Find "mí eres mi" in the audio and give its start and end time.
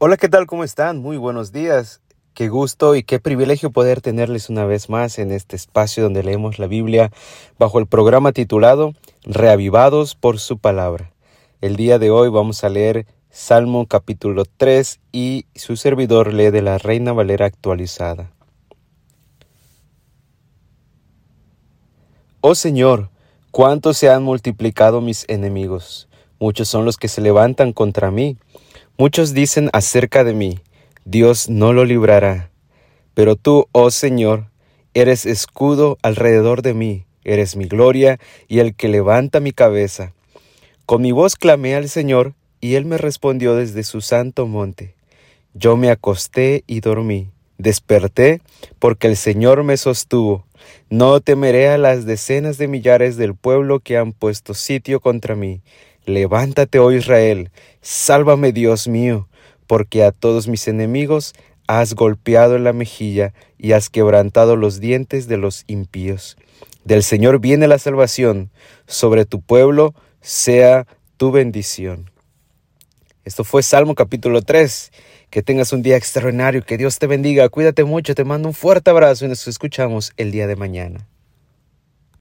36.74-37.66